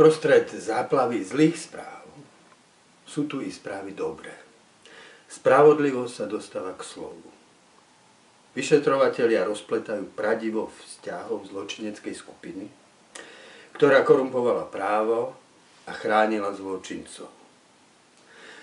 [0.00, 2.08] Uprostred záplavy zlých správ
[3.04, 4.32] sú tu i správy dobré.
[5.28, 7.28] Spravodlivosť sa dostáva k slovu.
[8.56, 12.64] Vyšetrovatelia rozpletajú pradivo vzťahov zločineckej skupiny,
[13.76, 15.36] ktorá korumpovala právo
[15.84, 17.28] a chránila zločincov.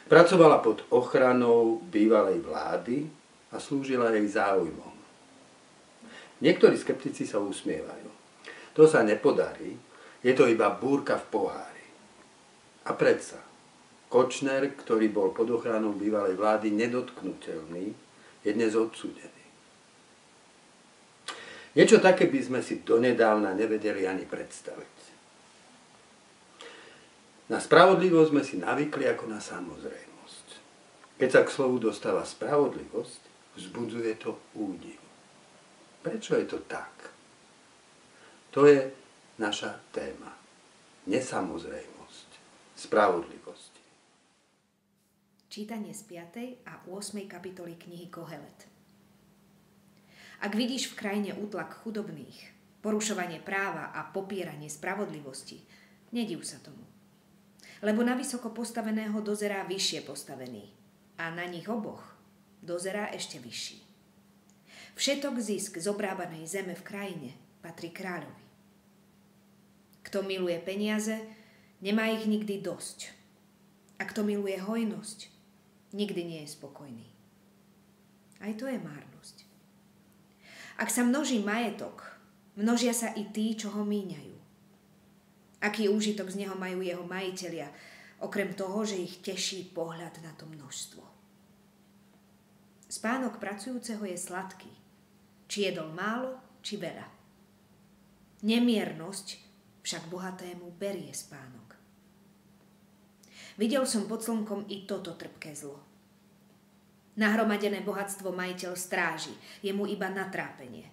[0.09, 3.05] Pracovala pod ochranou bývalej vlády
[3.53, 4.95] a slúžila jej záujmom.
[6.41, 8.09] Niektorí skeptici sa usmievajú.
[8.73, 9.77] To sa nepodarí,
[10.21, 11.85] je to iba búrka v pohári.
[12.87, 13.37] A predsa,
[14.07, 17.91] Kočner, ktorý bol pod ochranou bývalej vlády nedotknutelný,
[18.39, 19.43] je dnes odsúdený.
[21.75, 24.95] Niečo také by sme si donedávna nevedeli ani predstaviť.
[27.51, 30.47] Na spravodlivosť sme si navykli ako na samozrejmosť.
[31.19, 33.21] Keď sa k slovu dostáva spravodlivosť,
[33.59, 34.99] vzbudzuje to údiv.
[36.01, 37.11] Prečo je to tak?
[38.55, 38.89] To je
[39.37, 40.33] naša téma.
[41.05, 42.29] Nesamozrejmosť.
[42.73, 43.73] Spravodlivosť.
[45.47, 46.65] Čítanie z 5.
[46.65, 47.21] a 8.
[47.29, 48.65] kapitoly knihy Kohelet.
[50.41, 55.61] Ak vidíš v krajine útlak chudobných, porušovanie práva a popieranie spravodlivosti,
[56.13, 56.81] nediv sa tomu.
[57.85, 60.65] Lebo na vysoko postaveného dozerá vyššie postavený
[61.21, 62.01] a na nich oboch
[62.61, 63.85] dozerá ešte vyšší.
[64.97, 67.29] Všetok zisk z obrábanej zeme v krajine
[67.61, 68.46] patrí kráľovi.
[70.07, 71.19] Kto miluje peniaze,
[71.83, 73.11] nemá ich nikdy dosť.
[73.99, 75.27] A kto miluje hojnosť,
[75.91, 77.07] nikdy nie je spokojný.
[78.39, 79.43] Aj to je márnosť.
[80.79, 82.05] Ak sa množí majetok,
[82.55, 84.37] množia sa i tí, čo ho míňajú.
[85.59, 87.67] Aký úžitok z neho majú jeho majiteľia,
[88.21, 91.01] okrem toho, že ich teší pohľad na to množstvo.
[92.87, 94.71] Spánok pracujúceho je sladký,
[95.49, 97.09] či jedol málo, či veľa.
[98.45, 99.46] Nemiernosť
[99.87, 101.79] však bohatému berie spánok.
[103.55, 105.79] Videl som pod slnkom i toto trpké zlo.
[107.15, 109.31] Nahromadené bohatstvo majiteľ stráži,
[109.63, 110.91] je mu iba natrápenie.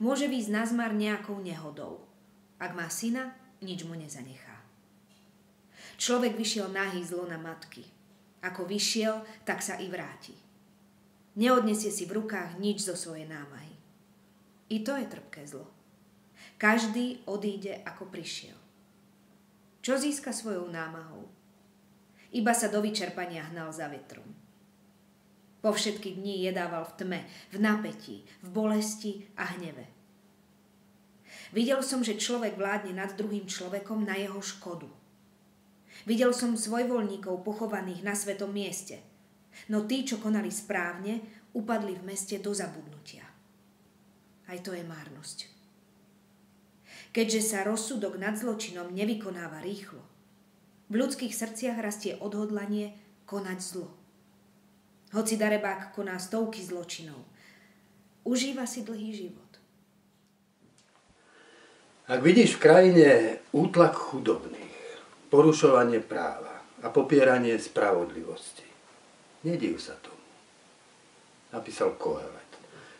[0.00, 2.00] Môže výjsť na zmar nejakou nehodou.
[2.56, 4.56] Ak má syna, nič mu nezanechá.
[6.00, 7.84] Človek vyšiel nahý zlo na matky.
[8.40, 10.32] Ako vyšiel, tak sa i vráti.
[11.36, 13.76] Neodnesie si v rukách nič zo svojej námahy.
[14.72, 15.77] I to je trpké zlo.
[16.58, 18.58] Každý odíde, ako prišiel.
[19.78, 21.30] Čo získa svojou námahou?
[22.34, 24.26] Iba sa do vyčerpania hnal za vetrom.
[25.62, 27.20] Po všetky dni jedával v tme,
[27.54, 29.86] v napätí, v bolesti a hneve.
[31.54, 34.90] Videl som, že človek vládne nad druhým človekom na jeho škodu.
[36.10, 38.98] Videl som svojvoľníkov pochovaných na svetom mieste,
[39.70, 41.22] no tí, čo konali správne,
[41.54, 43.22] upadli v meste do zabudnutia.
[44.50, 45.57] Aj to je márnosť.
[47.18, 49.98] Keďže sa rozsudok nad zločinom nevykonáva rýchlo,
[50.86, 52.94] v ľudských srdciach rastie odhodlanie
[53.26, 53.90] konať zlo.
[55.10, 57.18] Hoci darebák koná stovky zločinov.
[58.22, 59.50] Užíva si dlhý život.
[62.06, 63.08] Ak vidíš v krajine
[63.50, 64.78] útlak chudobných,
[65.26, 68.70] porušovanie práva a popieranie spravodlivosti,
[69.42, 70.22] nediv sa tomu.
[71.50, 72.52] Napísal Kohelet.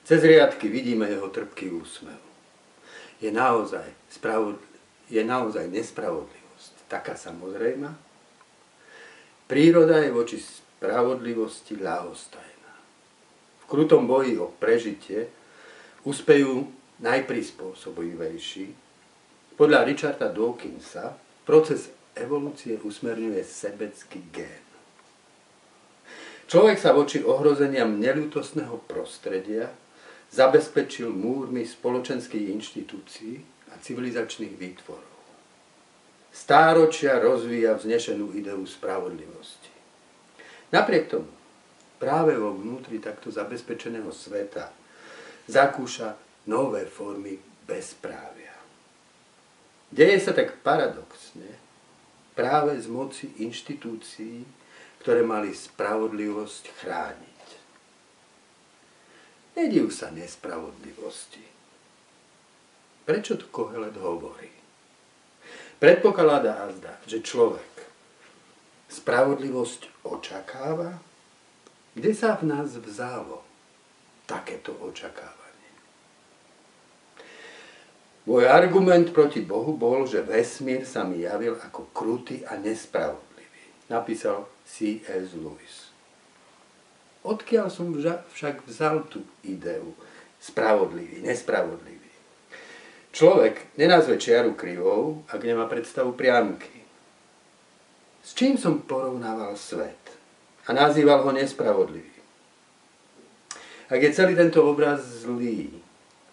[0.03, 2.28] Cez riadky vidíme jeho trpký úsmev.
[3.19, 3.87] Je naozaj,
[5.11, 7.91] je naozaj nespravodlivosť taká samozrejma?
[9.51, 12.73] Príroda je voči spravodlivosti ľahostajná.
[13.63, 15.27] V krutom boji o prežitie
[16.07, 16.69] uspejú
[17.03, 18.67] najprispôsobivejší.
[19.59, 24.67] Podľa Richarda Dawkinsa proces evolúcie usmerňuje sebecký gén.
[26.49, 29.69] Človek sa voči ohrozeniam neľutostného prostredia
[30.33, 33.41] zabezpečil múrmi spoločenských inštitúcií
[33.73, 35.17] a civilizačných výtvorov.
[36.29, 39.73] Stáročia rozvíja vznešenú ideu spravodlivosti.
[40.71, 41.33] Napriek tomu,
[41.97, 44.71] práve vo vnútri takto zabezpečeného sveta
[45.49, 46.15] zakúša
[46.47, 48.55] nové formy bezprávia.
[49.89, 51.49] Deje sa tak paradoxne
[52.37, 54.45] práve z moci inštitúcií,
[55.01, 57.28] ktoré mali spravodlivosť chrániť.
[59.59, 61.43] Nediv sa nespravodlivosti.
[63.03, 64.55] Prečo to Kohelet hovorí?
[65.83, 67.67] Predpokladá azda, že človek
[68.87, 71.03] spravodlivosť očakáva?
[71.99, 73.43] Kde sa v nás vzalo
[74.31, 75.73] takéto očakávanie?
[78.31, 83.91] Môj argument proti Bohu bol, že vesmír sa mi javil ako krutý a nespravodlivý.
[83.91, 85.35] Napísal C.S.
[85.35, 85.88] Lewis.
[87.27, 87.91] Odkiaľ som
[88.35, 89.95] však vzal tú ideu
[90.39, 91.99] spravodlivý, nespravodlivý?
[93.11, 96.85] Človek nenazve čiaru krivou, ak nemá predstavu priamky.
[98.23, 99.99] S čím som porovnával svet
[100.69, 102.19] a nazýval ho nespravodlivý?
[103.89, 105.73] Ak je celý tento obraz zlý,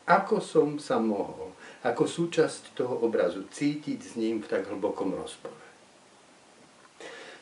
[0.06, 1.56] ako som sa mohol
[1.88, 5.64] ako súčasť toho obrazu cítiť s ním v tak hlbokom rozpore?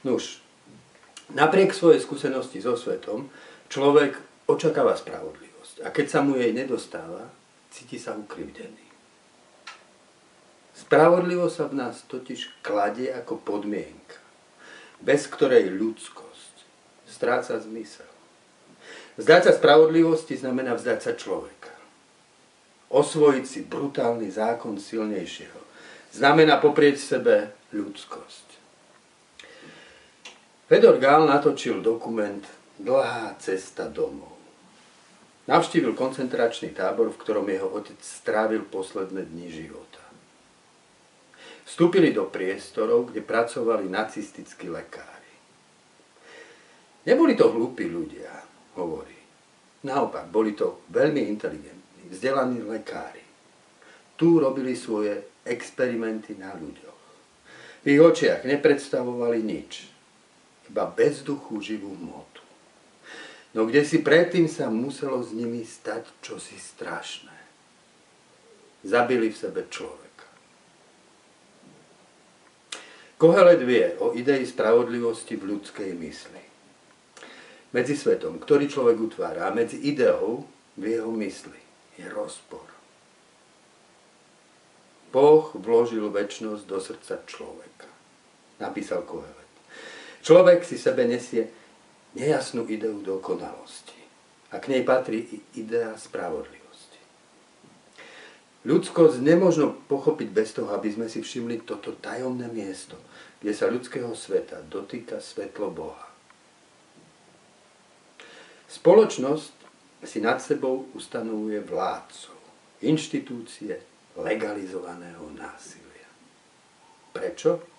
[0.06, 0.43] Nuž,
[1.32, 3.32] napriek svojej skúsenosti so svetom,
[3.72, 5.88] človek očakáva spravodlivosť.
[5.88, 7.32] A keď sa mu jej nedostáva,
[7.72, 8.84] cíti sa ukrivdený.
[10.74, 14.20] Spravodlivosť sa v nás totiž kladie ako podmienka,
[15.00, 16.54] bez ktorej ľudskosť
[17.08, 18.10] stráca zmysel.
[19.16, 21.70] Vzdať sa spravodlivosti znamená vzdať sa človeka.
[22.90, 25.62] Osvojiť si brutálny zákon silnejšieho
[26.14, 28.53] znamená poprieť sebe ľudskosť.
[30.74, 32.42] Fedor Gál natočil dokument
[32.82, 34.34] Dlhá cesta domov.
[35.46, 40.02] Navštívil koncentračný tábor, v ktorom jeho otec strávil posledné dni života.
[41.70, 45.30] Vstúpili do priestorov, kde pracovali nacistickí lekári.
[47.06, 48.34] Neboli to hlúpi ľudia,
[48.74, 49.22] hovorí.
[49.86, 53.22] Naopak, boli to veľmi inteligentní, vzdelaní lekári.
[54.18, 57.02] Tu robili svoje experimenty na ľuďoch.
[57.86, 59.93] V ich očiach nepredstavovali nič,
[60.70, 62.44] iba bezduchú živú hmotu.
[63.54, 67.38] No kde si predtým sa muselo s nimi stať čosi strašné.
[68.84, 70.28] Zabili v sebe človeka.
[73.22, 76.44] Kohelet vie o idei spravodlivosti v ľudskej mysli
[77.74, 80.46] medzi svetom, ktorý človek utvára, a medzi ideou
[80.78, 81.58] v jeho mysli
[81.98, 82.70] je rozpor.
[85.10, 87.90] Boh vložil väčnosť do srdca človeka.
[88.62, 89.43] Napísal Kohelet.
[90.24, 91.52] Človek si sebe nesie
[92.16, 94.00] nejasnú ideu dokonalosti.
[94.56, 97.02] A k nej patrí i idea spravodlivosti.
[98.64, 102.96] Ľudskosť nemožno pochopiť bez toho, aby sme si všimli toto tajomné miesto,
[103.44, 106.08] kde sa ľudského sveta dotýka svetlo Boha.
[108.72, 109.54] Spoločnosť
[110.08, 112.40] si nad sebou ustanovuje vládcov,
[112.80, 113.76] inštitúcie
[114.16, 116.08] legalizovaného násilia.
[117.12, 117.73] Prečo?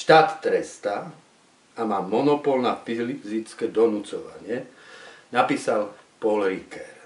[0.00, 1.12] Štát trestá
[1.76, 4.64] a má monopol na fyzické donúcovanie,
[5.28, 7.04] napísal Paul Ricoeur.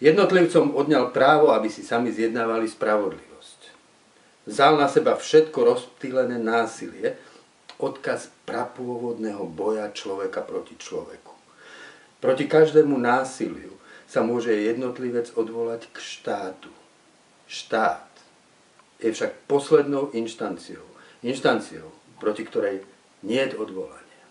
[0.00, 3.60] Jednotlivcom odňal právo, aby si sami zjednávali spravodlivosť.
[4.48, 7.12] Vzal na seba všetko rozptýlené násilie,
[7.76, 11.36] odkaz prapôvodného boja človeka proti človeku.
[12.24, 13.76] Proti každému násiliu
[14.08, 16.72] sa môže jednotlivec odvolať k štátu.
[17.44, 18.08] Štát
[18.96, 20.88] je však poslednou inštanciou,
[21.20, 22.82] inštanciou, proti ktorej
[23.22, 24.24] nie je odvolania.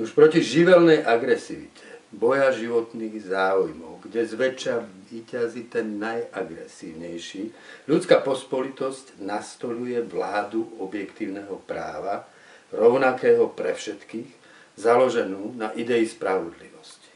[0.00, 4.74] Už proti živelnej agresivite, boja životných záujmov, kde zväčša
[5.12, 7.54] vyťazí ten najagresívnejší,
[7.86, 12.26] ľudská pospolitosť nastoluje vládu objektívneho práva,
[12.74, 14.30] rovnakého pre všetkých,
[14.74, 17.12] založenú na idei spravodlivosti.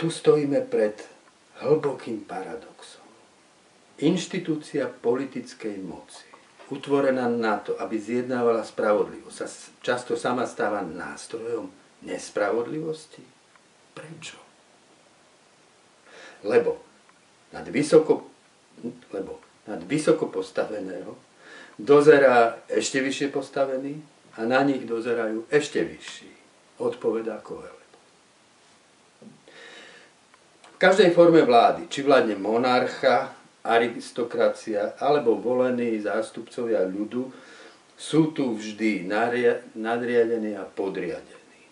[0.00, 0.96] Tu stojíme pred
[1.60, 2.99] hlbokým paradoxom.
[4.00, 6.24] Inštitúcia politickej moci,
[6.72, 9.46] utvorená na to, aby zjednávala spravodlivosť, sa
[9.84, 11.68] často sama stáva nástrojom
[12.08, 13.20] nespravodlivosti.
[13.92, 14.40] Prečo?
[16.48, 16.80] Lebo
[17.52, 18.24] nad vysoko,
[19.12, 21.12] lebo nad vysoko postaveného
[21.76, 24.00] dozerá ešte vyššie postavený
[24.40, 26.30] a na nich dozerajú ešte vyšší.
[26.80, 27.76] Odpovedá Kohelet.
[30.72, 37.28] V každej forme vlády, či vládne monarcha, aristokracia alebo volení zástupcovia ľudu,
[38.00, 39.04] sú tu vždy
[39.76, 41.64] nadriadení a podriadení.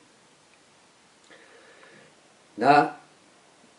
[2.61, 3.01] Na,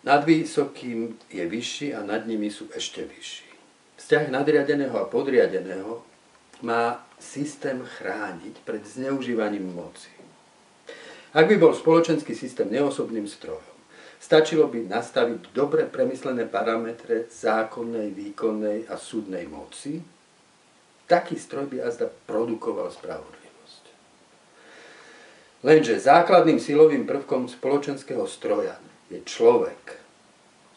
[0.02, 3.50] nad vysokým je vyšší a nad nimi sú ešte vyšší.
[4.02, 6.02] Vzťah nadriadeného a podriadeného
[6.66, 10.10] má systém chrániť pred zneužívaním moci.
[11.30, 13.69] Ak by bol spoločenský systém neosobným strojom,
[14.20, 20.04] stačilo by nastaviť dobre premyslené parametre zákonnej, výkonnej a súdnej moci,
[21.08, 23.84] taký stroj by azda produkoval spravodlivosť.
[25.66, 28.78] Lenže základným silovým prvkom spoločenského stroja
[29.10, 29.98] je človek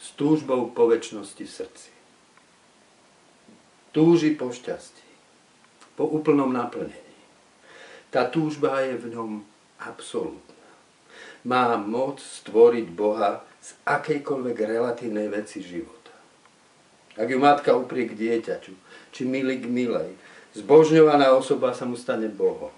[0.00, 1.90] s túžbou po väčšnosti v srdci.
[3.92, 5.02] Túži po šťastí
[5.96, 6.98] po úplnom naplnení.
[8.12, 9.30] Tá túžba je v ňom
[9.80, 10.51] absolútna.
[11.42, 16.14] Má moc stvoriť Boha z akejkoľvek relatívnej veci života.
[17.18, 18.72] Ak ju matka uprie k dieťaťu,
[19.12, 20.16] či milí k milej,
[20.56, 22.72] zbožňovaná osoba sa mu stane Bohom.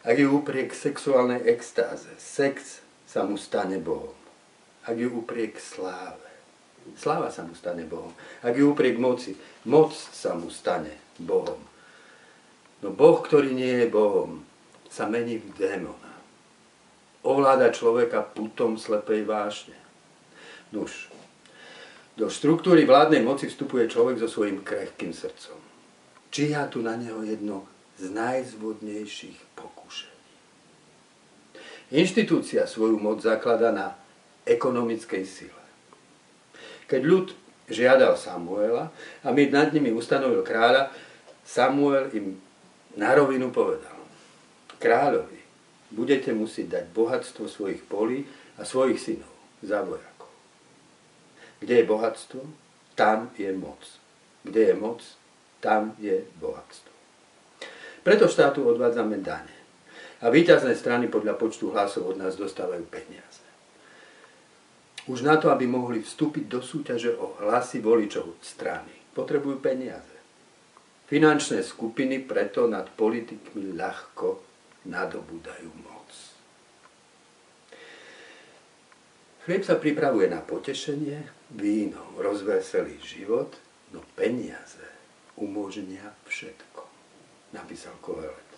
[0.00, 4.16] Ak ju uprie k sexuálnej extáze, sex sa mu stane Bohom.
[4.88, 6.30] Ak ju uprie k sláve.
[6.96, 8.16] Sláva sa mu stane Bohom.
[8.40, 9.36] Ak ju uprie k moci,
[9.68, 11.60] moc sa mu stane Bohom.
[12.80, 14.40] No Boh, ktorý nie je Bohom,
[14.88, 16.09] sa mení v démona.
[17.20, 19.76] Ovláda človeka putom slepej vášne.
[20.72, 21.12] Nuž,
[22.16, 25.56] do štruktúry vládnej moci vstupuje človek so svojím krehkým srdcom.
[26.30, 27.66] Číha tu na neho jedno
[27.98, 30.24] z najzvodnejších pokušení.
[31.90, 33.98] Inštitúcia svoju moc zaklada na
[34.46, 35.64] ekonomickej sile.
[36.86, 37.26] Keď ľud
[37.66, 40.92] žiadal Samuela a my nad nimi ustanovil kráľa,
[41.42, 42.38] Samuel im
[42.94, 43.96] na rovinu povedal,
[44.78, 45.39] kráľovi,
[45.90, 48.26] budete musieť dať bohatstvo svojich polí
[48.58, 49.32] a svojich synov
[49.62, 50.30] za vojakov.
[51.60, 52.40] Kde je bohatstvo,
[52.94, 53.82] tam je moc.
[54.46, 55.04] Kde je moc,
[55.60, 56.92] tam je bohatstvo.
[58.00, 59.56] Preto štátu odvádzame dane.
[60.20, 63.44] A výťazné strany podľa počtu hlasov od nás dostávajú peniaze.
[65.08, 70.16] Už na to, aby mohli vstúpiť do súťaže o hlasy voličov strany, potrebujú peniaze.
[71.08, 74.49] Finančné skupiny preto nad politikmi ľahko
[74.86, 76.08] nadobúdajú moc.
[79.44, 81.24] Chlieb sa pripravuje na potešenie,
[81.56, 83.56] víno rozveselý život,
[83.90, 84.84] no peniaze
[85.40, 86.82] umožnia všetko,
[87.56, 88.50] napísal Kohelet.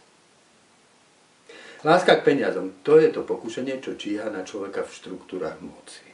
[1.82, 6.06] Láska k peniazom, to je to pokušenie, čo číha na človeka v štruktúrach moci.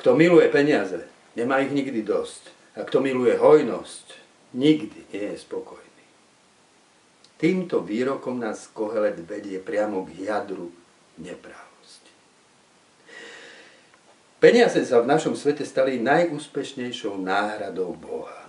[0.00, 1.04] Kto miluje peniaze,
[1.36, 2.48] nemá ich nikdy dosť.
[2.72, 4.16] A kto miluje hojnosť,
[4.56, 5.91] nikdy nie je spokojný.
[7.42, 10.70] Týmto výrokom nás Kohelet vedie priamo k jadru
[11.18, 12.14] neprávosti.
[14.38, 18.46] Peniaze sa v našom svete stali najúspešnejšou náhradou Boha.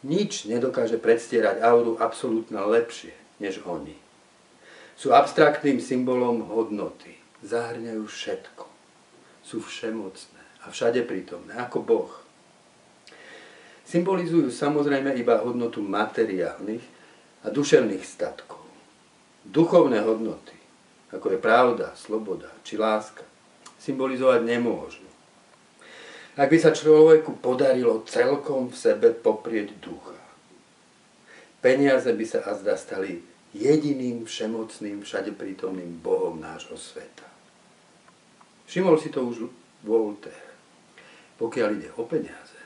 [0.00, 4.00] Nič nedokáže predstierať auru absolútne lepšie než oni.
[4.96, 7.20] Sú abstraktným symbolom hodnoty.
[7.44, 8.64] Zahrňajú všetko.
[9.44, 12.12] Sú všemocné a všade prítomné, ako Boh
[13.92, 17.01] symbolizujú samozrejme iba hodnotu materiálnych
[17.42, 18.62] a duševných statkov.
[19.42, 20.54] Duchovné hodnoty,
[21.10, 23.26] ako je pravda, sloboda či láska,
[23.82, 25.06] symbolizovať nemôžu.
[26.38, 30.16] Ak by sa človeku podarilo celkom v sebe poprieť ducha,
[31.60, 33.20] peniaze by sa azda stali
[33.52, 37.28] jediným všemocným, všade prítomným Bohom nášho sveta.
[38.64, 39.50] Všimol si to už
[39.84, 40.54] Voltaire.
[41.36, 42.62] Pokiaľ ide o peniaze,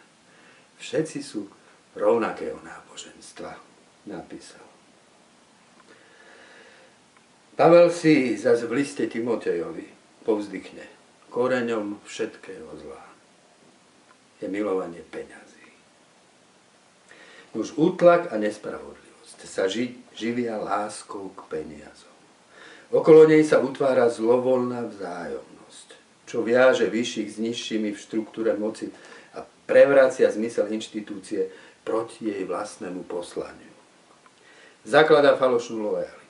[0.76, 1.48] Všetci sú
[1.96, 3.56] rovnakého náboženstva,
[4.12, 4.65] napísal.
[7.56, 9.88] Pavel si zase v liste Timotejovi
[10.28, 10.84] povzdychne.
[11.32, 13.02] Koreňom všetkého zla
[14.44, 15.64] je milovanie peňazí.
[17.56, 22.12] Už útlak a nespravodlivosť sa ži, živia láskou k peniazom.
[22.92, 25.88] Okolo nej sa utvára zlovoľná vzájomnosť,
[26.28, 28.92] čo viaže vyšších s nižšími v štruktúre moci
[29.64, 31.50] prevracia zmysel inštitúcie
[31.82, 33.72] proti jej vlastnému poslaniu.
[34.86, 36.25] Zakladá falošnú lojalitu.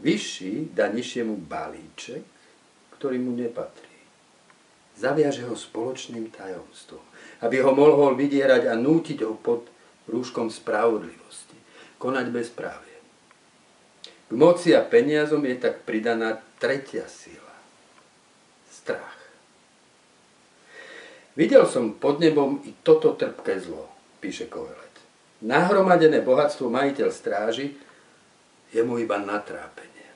[0.00, 2.24] Vyšší dá nižšiemu balíček,
[2.96, 3.96] ktorý mu nepatrí.
[4.96, 7.04] Zaviaže ho spoločným tajomstvom,
[7.44, 9.68] aby ho mohol vydierať a nútiť ho pod
[10.08, 11.56] rúškom spravodlivosti,
[12.00, 12.96] konať bezprávie.
[14.26, 17.54] K moci a peniazom je tak pridaná tretia sila.
[18.72, 19.20] Strach.
[21.36, 23.92] Videl som pod nebom i toto trpké zlo,
[24.24, 24.96] píše Kovelet.
[25.44, 27.76] Nahromadené bohatstvo majiteľ stráži
[28.76, 30.12] je mu iba natrápenie.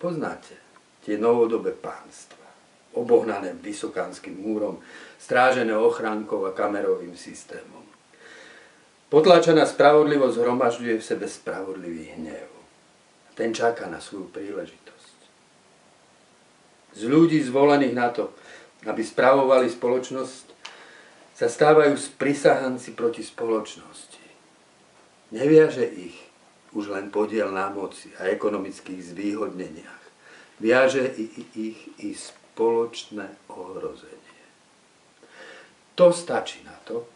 [0.00, 0.56] Poznáte
[1.04, 2.48] tie novodobé pánstva,
[2.96, 4.80] obohnané vysokánskym múrom,
[5.20, 7.84] strážené ochránkou a kamerovým systémom.
[9.12, 12.50] Potláčaná spravodlivosť hromažďuje v sebe spravodlivý hnev.
[13.36, 15.18] Ten čaká na svoju príležitosť.
[16.96, 18.32] Z ľudí zvolených na to,
[18.88, 20.46] aby správovali spoločnosť,
[21.36, 24.24] sa stávajú sprisahanci proti spoločnosti.
[25.36, 26.25] Neviaže ich
[26.76, 30.04] už len podiel na moci a ekonomických zvýhodneniach.
[30.60, 31.08] Viaže
[31.56, 34.44] ich i spoločné ohrozenie.
[35.96, 37.08] To stačí na to,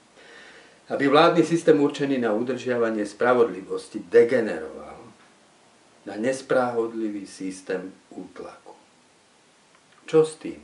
[0.88, 4.98] aby vládny systém určený na udržiavanie spravodlivosti degeneroval
[6.08, 8.74] na nespravodlivý systém útlaku.
[10.08, 10.60] Čo s tým?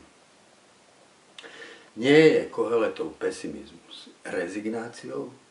[1.96, 5.45] Nie je Koheletov pesimizmus rezignáciou?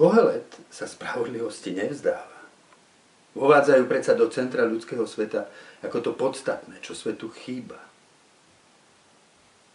[0.00, 2.40] Kohelet sa spravodlivosti nevzdáva.
[3.36, 5.44] Uvádzajú predsa do centra ľudského sveta
[5.84, 7.76] ako to podstatné, čo svetu chýba.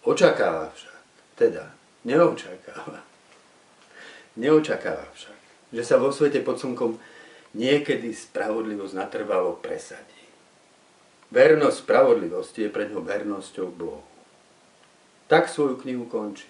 [0.01, 1.01] Očakáva však,
[1.37, 1.69] teda
[2.09, 3.05] neočakáva,
[4.41, 5.37] neočakáva však,
[5.69, 6.97] že sa vo svete pod slnkom
[7.53, 10.25] niekedy spravodlivosť natrvalo presadí.
[11.29, 14.01] Vernosť spravodlivosti je pre ňo vernosťou Bohu.
[15.29, 16.49] Tak svoju knihu končí.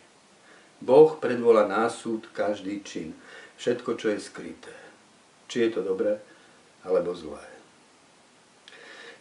[0.79, 3.15] Boh predvolá na súd každý čin,
[3.57, 4.75] všetko, čo je skryté.
[5.47, 6.19] Či je to dobré,
[6.85, 7.43] alebo zlé.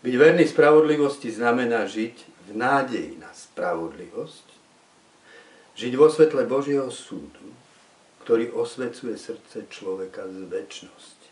[0.04, 4.46] Byť verný spravodlivosti znamená žiť v nádeji na spravodlivosť,
[5.74, 7.56] žiť vo svetle Božieho súdu,
[8.24, 11.28] ktorý osvecuje srdce človeka z väčšnosti.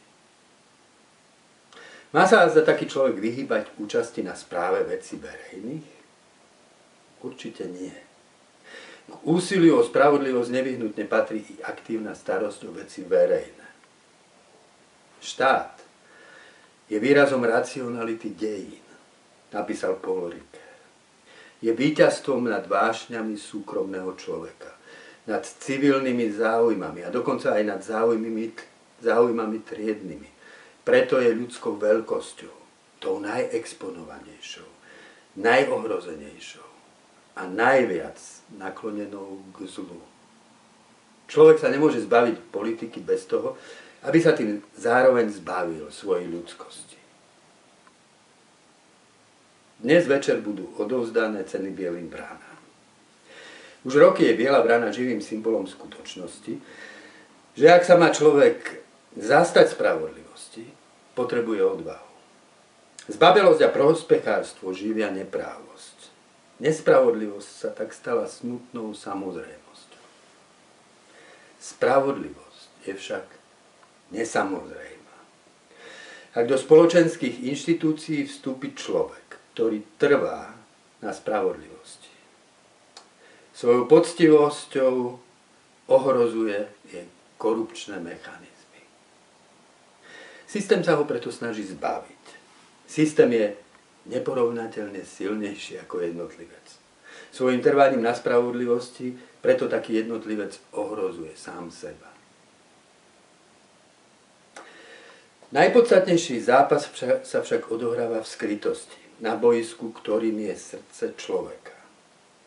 [2.12, 5.88] Má sa za taký človek vyhýbať účasti na správe veci verejných?
[7.24, 8.11] Určite nie.
[9.12, 13.68] K úsiliu o spravodlivosť nevyhnutne patrí i aktívna starosť o veci verejné.
[15.20, 15.76] Štát
[16.88, 18.82] je výrazom racionality dejín,
[19.52, 20.72] napísal Paul Ricoeur.
[21.62, 24.74] Je víťazstvom nad vášňami súkromného človeka,
[25.30, 28.50] nad civilnými záujmami a dokonca aj nad záujmami,
[28.98, 30.30] záujmami triednymi.
[30.82, 32.54] Preto je ľudskou veľkosťou,
[32.98, 34.66] tou najexponovanejšou,
[35.38, 36.70] najohrozenejšou
[37.38, 38.18] a najviac
[38.58, 40.00] naklonenou k zlu.
[41.28, 43.56] Človek sa nemôže zbaviť politiky bez toho,
[44.02, 46.98] aby sa tým zároveň zbavil svojej ľudskosti.
[49.82, 52.58] Dnes večer budú odovzdané ceny bielým bránám.
[53.82, 56.54] Už roky je biela brána živým symbolom skutočnosti,
[57.58, 58.78] že ak sa má človek
[59.18, 60.70] zastať spravodlivosti,
[61.18, 62.10] potrebuje odvahu.
[63.10, 65.71] Zbabelosť a prospechárstvo živia neprávosť.
[66.62, 70.04] Nespravodlivosť sa tak stala smutnou samozrejmosťou.
[71.58, 73.26] Spravodlivosť je však
[74.14, 75.18] nesamozrejmá.
[76.38, 80.54] Ak do spoločenských inštitúcií vstúpi človek, ktorý trvá
[81.02, 82.14] na spravodlivosti,
[83.52, 84.94] svojou poctivosťou
[85.90, 87.06] ohrozuje jej
[87.42, 88.82] korupčné mechanizmy.
[90.46, 92.22] Systém sa ho preto snaží zbaviť.
[92.86, 93.46] Systém je
[94.06, 96.66] neporovnateľne silnejší ako jednotlivec.
[97.32, 102.12] Svojim trvaním na spravodlivosti preto taký jednotlivec ohrozuje sám seba.
[105.52, 106.88] Najpodstatnejší zápas
[107.28, 111.76] sa však odohráva v skrytosti, na boisku, ktorým je srdce človeka.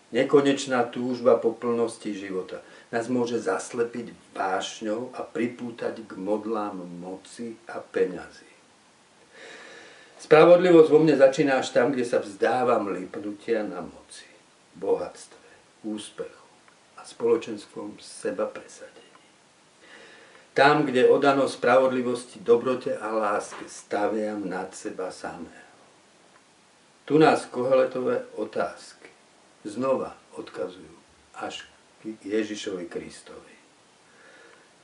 [0.10, 7.78] Nekonečná túžba po plnosti života nás môže zaslepiť vášňou a pripútať k modlám moci a
[7.78, 8.55] peňazí.
[10.26, 14.26] Spravodlivosť vo mne začína až tam, kde sa vzdávam lipnutia na moci,
[14.74, 15.46] bohatstve,
[15.86, 16.50] úspechu
[16.98, 19.22] a spoločenskom seba presadení.
[20.58, 25.70] Tam, kde odano spravodlivosti, dobrote a láske staviam nad seba samého.
[27.06, 29.14] Tu nás koheletové otázky
[29.62, 30.98] znova odkazujú
[31.38, 31.70] až
[32.02, 33.54] k Ježišovi Kristovi.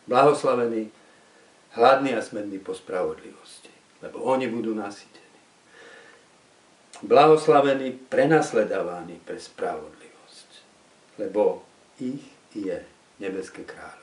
[0.05, 0.93] Blahoslavení,
[1.73, 3.73] hladní a smední po spravodlivosti,
[4.05, 5.20] lebo oni budú nasytení
[7.01, 10.49] blahoslavení, prenasledávaní pre spravodlivosť,
[11.21, 11.65] lebo
[12.01, 12.21] ich
[12.53, 12.81] je
[13.21, 14.00] nebeské kráľ.